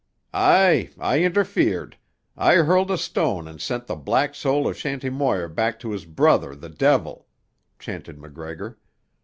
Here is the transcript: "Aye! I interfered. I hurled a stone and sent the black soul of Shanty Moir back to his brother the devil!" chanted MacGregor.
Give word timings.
"Aye! 0.33 0.89
I 0.97 1.21
interfered. 1.21 1.95
I 2.35 2.55
hurled 2.55 2.89
a 2.89 2.97
stone 2.97 3.47
and 3.47 3.61
sent 3.61 3.85
the 3.85 3.95
black 3.95 4.33
soul 4.33 4.67
of 4.67 4.75
Shanty 4.75 5.11
Moir 5.11 5.47
back 5.47 5.77
to 5.81 5.91
his 5.91 6.05
brother 6.05 6.55
the 6.55 6.69
devil!" 6.69 7.27
chanted 7.77 8.17
MacGregor. 8.17 8.79